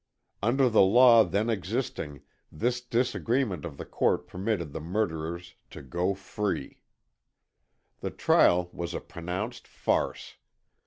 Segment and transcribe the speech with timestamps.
[0.41, 6.15] Under the law then existing this disagreement of the court permitted the murderers to go
[6.15, 6.81] free.
[7.99, 10.37] The trial was a pronounced farce.